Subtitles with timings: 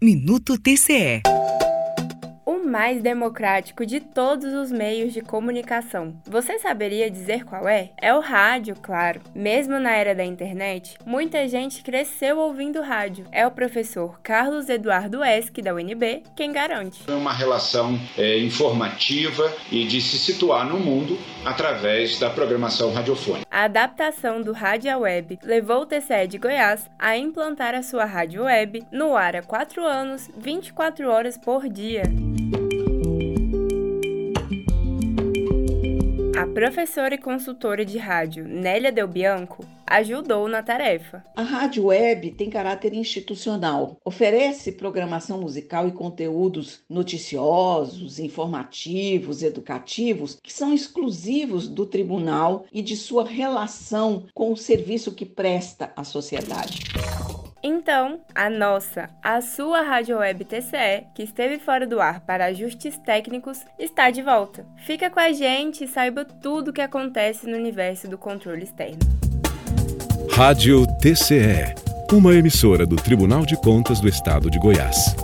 [0.00, 1.22] Minuto TCE
[2.68, 6.14] mais democrático de todos os meios de comunicação.
[6.26, 7.90] Você saberia dizer qual é?
[8.00, 9.20] É o rádio, claro.
[9.34, 13.24] Mesmo na era da internet, muita gente cresceu ouvindo rádio.
[13.32, 17.02] É o professor Carlos Eduardo Esk, da UNB, quem garante.
[17.08, 23.46] É uma relação é, informativa e de se situar no mundo através da programação radiofônica.
[23.50, 28.04] A adaptação do rádio à web levou o TCE de Goiás a implantar a sua
[28.04, 32.02] rádio web no ar há 4 anos, 24 horas por dia.
[36.38, 41.24] A professora e consultora de rádio Nélia Del Bianco ajudou na tarefa.
[41.34, 50.52] A rádio web tem caráter institucional, oferece programação musical e conteúdos noticiosos, informativos, educativos, que
[50.52, 56.84] são exclusivos do tribunal e de sua relação com o serviço que presta à sociedade.
[57.70, 62.96] Então, a nossa, a sua Rádio Web TCE, que esteve fora do ar para ajustes
[62.96, 64.64] técnicos, está de volta.
[64.86, 69.00] Fica com a gente e saiba tudo o que acontece no universo do controle externo.
[70.30, 71.74] Rádio TCE,
[72.10, 75.14] uma emissora do Tribunal de Contas do Estado de Goiás.